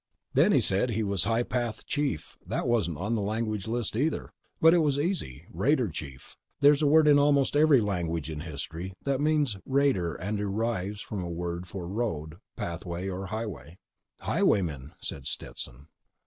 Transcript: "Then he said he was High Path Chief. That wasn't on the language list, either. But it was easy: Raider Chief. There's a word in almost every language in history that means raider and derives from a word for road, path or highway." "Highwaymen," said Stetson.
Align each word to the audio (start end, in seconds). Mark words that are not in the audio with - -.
"Then 0.33 0.51
he 0.51 0.61
said 0.61 0.89
he 0.89 1.03
was 1.03 1.25
High 1.25 1.43
Path 1.43 1.85
Chief. 1.85 2.35
That 2.43 2.67
wasn't 2.67 2.97
on 2.97 3.13
the 3.13 3.21
language 3.21 3.67
list, 3.67 3.95
either. 3.95 4.31
But 4.59 4.73
it 4.73 4.79
was 4.79 4.97
easy: 4.97 5.45
Raider 5.51 5.89
Chief. 5.89 6.35
There's 6.59 6.81
a 6.81 6.87
word 6.87 7.07
in 7.07 7.19
almost 7.19 7.55
every 7.55 7.81
language 7.81 8.27
in 8.27 8.39
history 8.39 8.93
that 9.03 9.21
means 9.21 9.57
raider 9.63 10.15
and 10.15 10.39
derives 10.39 11.01
from 11.01 11.21
a 11.23 11.29
word 11.29 11.67
for 11.67 11.87
road, 11.87 12.37
path 12.55 12.83
or 12.83 13.27
highway." 13.27 13.77
"Highwaymen," 14.21 14.93
said 15.03 15.27
Stetson. 15.27 15.87